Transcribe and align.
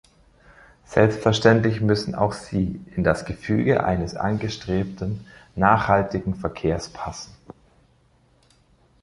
Selbstverständlich 0.87 1.79
müssen 1.79 2.15
auch 2.15 2.33
sie 2.33 2.83
in 2.95 3.03
das 3.03 3.23
Gefüge 3.23 3.83
eines 3.83 4.15
angestrebten 4.15 5.27
nachhaltigen 5.55 6.33
Verkehrs 6.33 6.89
passen. 6.89 7.35